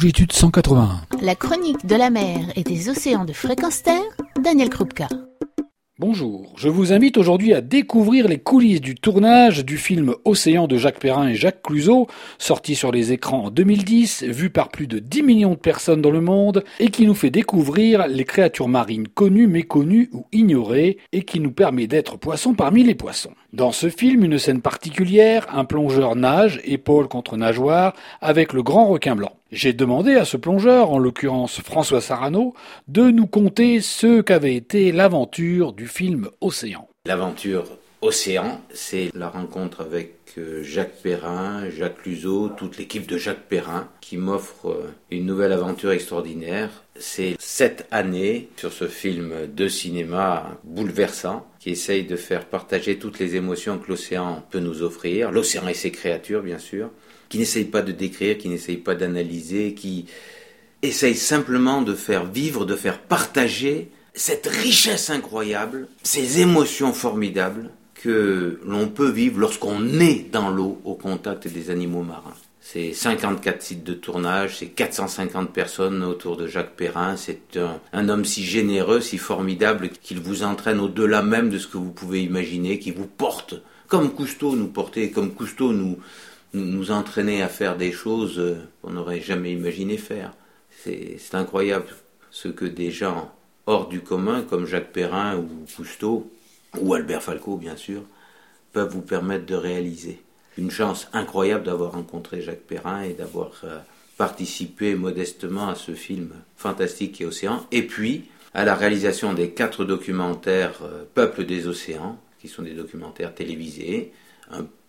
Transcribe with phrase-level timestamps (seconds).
[0.00, 1.02] Longitude 181.
[1.20, 4.00] La chronique de la mer et des océans de fréquence terre,
[4.42, 5.08] Daniel Krupka.
[5.98, 10.78] Bonjour, je vous invite aujourd'hui à découvrir les coulisses du tournage du film Océan de
[10.78, 12.06] Jacques Perrin et Jacques Cluzot,
[12.38, 16.10] sorti sur les écrans en 2010, vu par plus de 10 millions de personnes dans
[16.10, 21.24] le monde, et qui nous fait découvrir les créatures marines connues, méconnues ou ignorées, et
[21.24, 23.34] qui nous permet d'être poissons parmi les poissons.
[23.52, 27.92] Dans ce film, une scène particulière, un plongeur nage, épaule contre nageoire,
[28.22, 29.32] avec le grand requin blanc.
[29.52, 32.54] J'ai demandé à ce plongeur, en l'occurrence François Sarano,
[32.86, 36.88] de nous conter ce qu'avait été l'aventure du film Océan.
[37.04, 37.64] L'aventure
[38.00, 43.88] Océan, c'est la rencontre avec euh, Jacques Perrin, Jacques Luzo, toute l'équipe de Jacques Perrin
[44.00, 46.70] qui m'offre euh, une nouvelle aventure extraordinaire.
[46.94, 53.18] C'est cette année sur ce film de cinéma bouleversant qui essaye de faire partager toutes
[53.18, 56.90] les émotions que l'océan peut nous offrir, l'océan et ses créatures bien sûr,
[57.30, 60.04] qui n'essaye pas de décrire, qui n'essaye pas d'analyser, qui
[60.82, 68.60] essaye simplement de faire vivre, de faire partager cette richesse incroyable, ces émotions formidables que
[68.66, 72.34] l'on peut vivre lorsqu'on est dans l'eau au contact des animaux marins.
[72.60, 77.16] C'est 54 sites de tournage, c'est 450 personnes autour de Jacques Perrin.
[77.16, 77.58] C'est
[77.92, 81.90] un, homme si généreux, si formidable, qu'il vous entraîne au-delà même de ce que vous
[81.90, 83.54] pouvez imaginer, qui vous porte,
[83.86, 85.98] comme Cousteau nous portait, comme Cousteau nous,
[86.52, 90.32] nous, entraînait à faire des choses euh, qu'on n'aurait jamais imaginé faire.
[90.82, 91.86] C'est incroyable
[92.30, 93.32] ce que des gens
[93.66, 96.30] hors du commun, comme Jacques Perrin ou Cousteau,
[96.80, 98.02] ou Albert Falco bien sûr,
[98.72, 100.22] peuvent vous permettre de réaliser.
[100.58, 103.78] Une chance incroyable d'avoir rencontré Jacques Perrin et d'avoir euh,
[104.16, 109.84] participé modestement à ce film fantastique et océan, et puis à la réalisation des quatre
[109.84, 114.12] documentaires euh, Peuple des océans, qui sont des documentaires télévisés,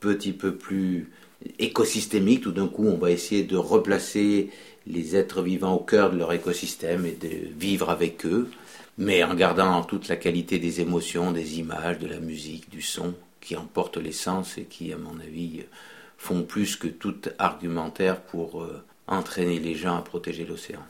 [0.00, 1.10] petit peu plus
[1.58, 4.50] écosystémiques, tout d'un coup on va essayer de replacer
[4.86, 7.28] les êtres vivants au cœur de leur écosystème et de
[7.58, 8.48] vivre avec eux,
[8.98, 13.14] mais en gardant toute la qualité des émotions, des images, de la musique, du son,
[13.40, 15.64] qui emportent l'essence et qui, à mon avis,
[16.16, 20.80] font plus que tout argumentaire pour euh, entraîner les gens à protéger l'océan.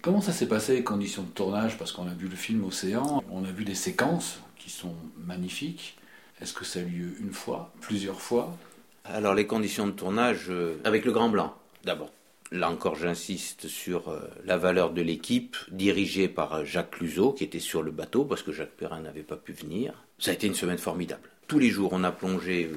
[0.00, 1.78] Comment ça s'est passé les conditions de tournage?
[1.78, 4.94] Parce qu'on a vu le film Océan, on a vu des séquences qui sont
[5.24, 5.96] magnifiques.
[6.42, 8.58] Est-ce que ça a eu lieu une fois, plusieurs fois?
[9.04, 11.54] Alors les conditions de tournage, euh, avec le Grand Blanc,
[11.84, 12.10] d'abord.
[12.50, 17.44] Là encore, j'insiste sur euh, la valeur de l'équipe dirigée par euh, Jacques Cluzot, qui
[17.44, 19.94] était sur le bateau parce que Jacques Perrin n'avait pas pu venir.
[20.18, 21.28] Ça a été une semaine formidable.
[21.46, 22.68] Tous les jours, on a plongé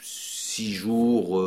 [0.00, 1.42] six jours,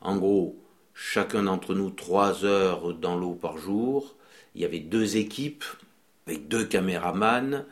[0.00, 0.56] en gros,
[0.94, 4.14] chacun d'entre nous trois heures dans l'eau par jour.
[4.54, 5.64] Il y avait deux équipes
[6.26, 7.64] avec deux caméramans,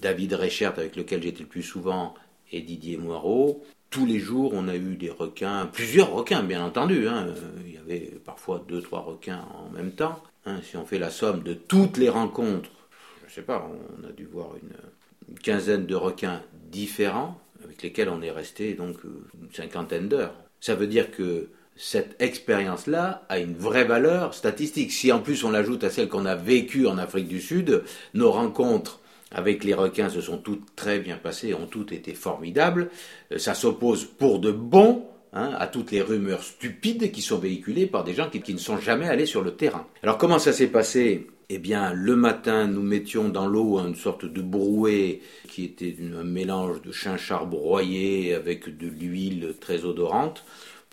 [0.00, 2.14] David Reichert avec lequel j'étais le plus souvent
[2.52, 3.62] et Didier Moirot
[3.94, 7.06] tous les jours, on a eu des requins, plusieurs requins, bien entendu.
[7.06, 7.28] Hein.
[7.64, 10.20] Il y avait parfois deux, trois requins en même temps.
[10.46, 10.58] Hein.
[10.64, 12.70] Si on fait la somme de toutes les rencontres,
[13.20, 18.08] je ne sais pas, on a dû voir une, quinzaine de requins différents avec lesquels
[18.08, 20.34] on est resté donc une cinquantaine d'heures.
[20.58, 24.90] Ça veut dire que cette expérience-là a une vraie valeur statistique.
[24.90, 28.32] Si en plus on l'ajoute à celle qu'on a vécue en Afrique du Sud, nos
[28.32, 28.98] rencontres
[29.34, 32.88] avec les requins se sont toutes très bien passées, ont toutes été formidables.
[33.32, 37.86] Euh, ça s'oppose pour de bon hein, à toutes les rumeurs stupides qui sont véhiculées
[37.86, 39.86] par des gens qui, ne sont jamais allés sur le terrain.
[40.02, 41.26] Alors comment ça s'est passé?
[41.50, 46.24] Eh bien, le matin, nous mettions dans l'eau une sorte de brouet qui était un
[46.24, 50.42] mélange de chinchard broyé avec de l'huile très odorante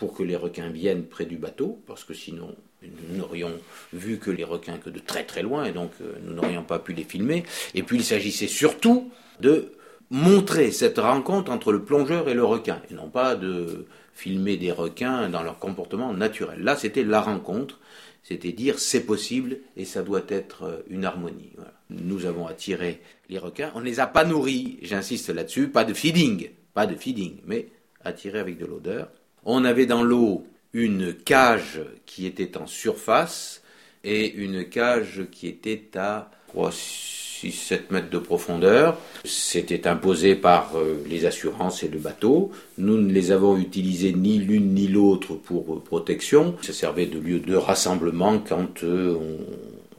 [0.01, 3.51] pour que les requins viennent près du bateau, parce que sinon nous n'aurions
[3.93, 6.79] vu que les requins que de très très loin et donc euh, nous n'aurions pas
[6.79, 7.43] pu les filmer.
[7.75, 9.73] Et puis il s'agissait surtout de
[10.09, 13.85] montrer cette rencontre entre le plongeur et le requin et non pas de
[14.15, 16.63] filmer des requins dans leur comportement naturel.
[16.63, 17.79] Là, c'était la rencontre,
[18.23, 21.51] c'était dire c'est possible et ça doit être euh, une harmonie.
[21.91, 25.93] Nous avons attiré les requins, on ne les a pas nourris, j'insiste là-dessus, pas de
[25.93, 27.67] feeding, pas de feeding, mais
[28.03, 29.11] attirés avec de l'odeur.
[29.45, 33.61] On avait dans l'eau une cage qui était en surface
[34.03, 38.97] et une cage qui était à 6-7 mètres de profondeur.
[39.25, 42.51] C'était imposé par euh, les assurances et le bateau.
[42.77, 46.55] Nous ne les avons utilisés ni l'une ni l'autre pour euh, protection.
[46.61, 49.17] Ça servait de lieu de rassemblement quand euh,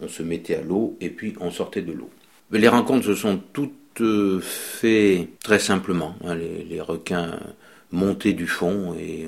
[0.01, 2.11] on, se mettait à l'eau et puis on sortait de l'eau.
[2.51, 3.73] Les rencontres se sont toutes
[4.41, 6.17] faites très simplement.
[6.25, 6.35] Hein.
[6.35, 7.39] les, requins
[7.93, 9.27] montaient du fond et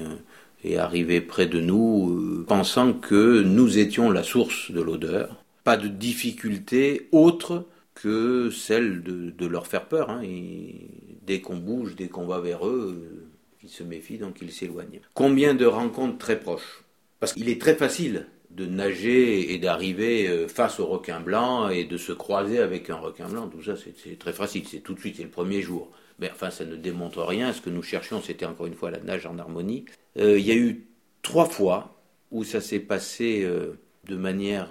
[0.65, 5.45] et arriver près de nous, euh, pensant que nous étions la source de l'odeur.
[5.63, 10.11] Pas de difficulté autre que celle de, leur faire peur.
[10.11, 10.23] Hein.
[10.25, 10.89] Et
[11.27, 13.27] dès qu'on bouge, dès qu'on va vers eux, euh,
[13.63, 15.01] ils se méfient, donc ils s'éloignent.
[15.13, 16.85] Combien de rencontres très proches
[17.21, 21.85] Parce qu'il est très facile de nager et d'arriver euh, face au requin blanc et
[21.85, 23.49] de se croiser avec un requin blanc.
[23.49, 24.65] Tout ça, c'est très facile.
[24.67, 25.91] C'est tout de suite, c'est le premier jour.
[26.19, 27.53] Mais enfin, ça ne démontre rien.
[27.53, 29.85] Ce que nous cherchions, c'était encore une fois la nage en harmonie.
[30.19, 30.87] Euh, il y a eu
[31.23, 32.01] trois fois
[32.31, 33.79] où ça s'est passé euh,
[34.09, 34.71] de manière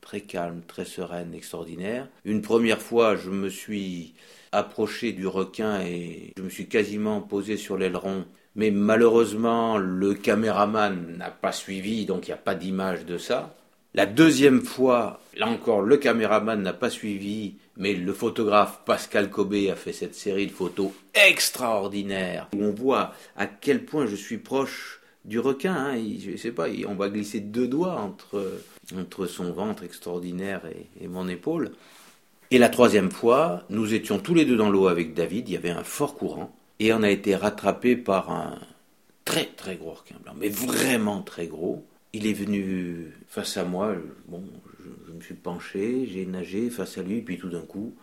[0.00, 2.08] très calme, très sereine, extraordinaire.
[2.24, 4.14] Une première fois, je me suis
[4.50, 8.24] approché du requin et je me suis quasiment posé sur l'aileron
[8.54, 13.54] mais malheureusement le caméraman n'a pas suivi, donc il n'y a pas d'image de ça.
[13.94, 19.70] La deuxième fois, là encore, le caméraman n'a pas suivi, mais le photographe Pascal Cobé
[19.70, 24.38] a fait cette série de photos extraordinaires où on voit à quel point je suis
[24.38, 25.74] proche du requin.
[25.74, 26.02] Hein.
[26.18, 28.60] je sais pas, on va glisser deux doigts entre,
[28.98, 30.62] entre son ventre extraordinaire
[31.00, 31.72] et mon épaule.
[32.50, 35.56] Et la troisième fois, nous étions tous les deux dans l'eau avec David, il y
[35.56, 38.58] avait un fort courant et on a été rattrapé par un
[39.24, 41.86] très très gros requin blanc, mais vraiment très gros.
[42.14, 43.94] Il est venu face à moi,
[44.28, 44.42] bon,
[45.06, 47.94] je, me suis penché, j'ai nagé face à lui, puis tout d'un coup,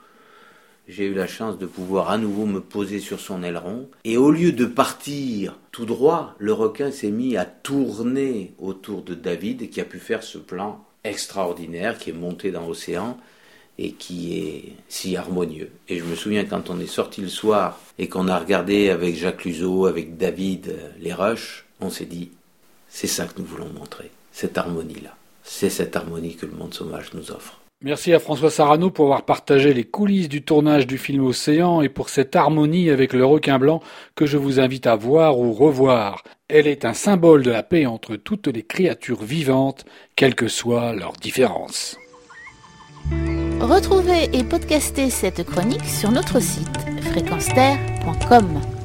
[0.88, 3.88] j'ai eu la chance de pouvoir à nouveau me poser sur son aileron.
[4.06, 9.14] Et au lieu de partir tout droit, le requin s'est mis à tourner autour de
[9.14, 13.18] David, qui a pu faire ce plan extraordinaire, qui est monté dans l'océan
[13.78, 15.70] et qui est si harmonieux.
[15.88, 19.16] Et je me souviens quand on est sorti le soir et qu'on a regardé avec
[19.16, 22.32] Jacques Luseau, avec David, euh, les rushs, on s'est dit,
[22.90, 25.16] c'est ça que nous voulons montrer, cette harmonie-là.
[25.44, 27.60] C'est cette harmonie que le monde sauvage nous offre.
[27.82, 31.88] Merci à François Sarano pour avoir partagé les coulisses du tournage du film Océan et
[31.88, 33.82] pour cette harmonie avec le requin blanc
[34.16, 36.24] que je vous invite à voir ou revoir.
[36.50, 39.86] Elle est un symbole de la paix entre toutes les créatures vivantes,
[40.18, 41.96] quelles que soient leurs différences.
[43.62, 46.68] Retrouvez et podcastez cette chronique sur notre site
[47.12, 48.79] fréquenceterre.com.